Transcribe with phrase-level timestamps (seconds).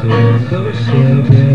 [0.00, 1.49] So yourself.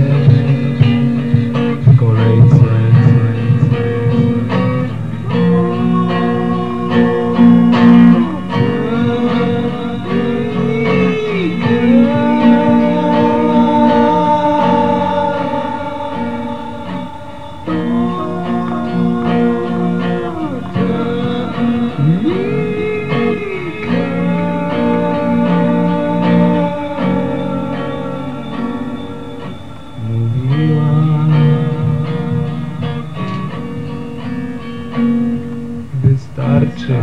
[36.59, 36.94] tarczy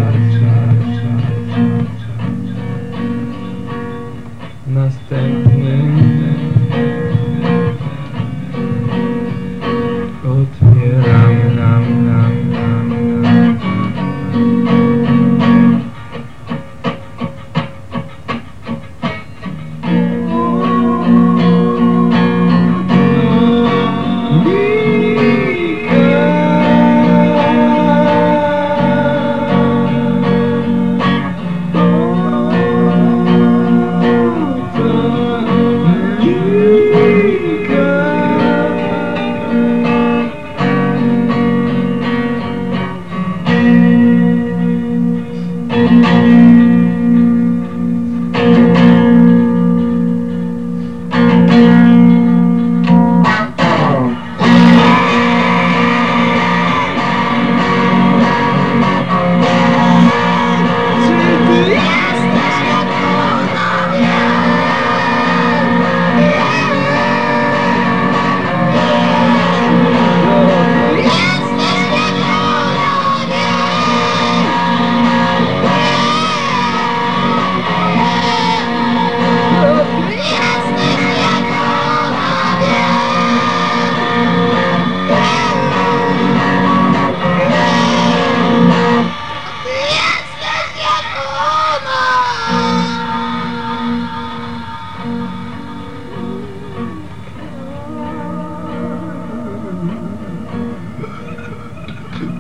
[4.66, 5.51] Następny.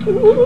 [0.04, 0.42] Oh,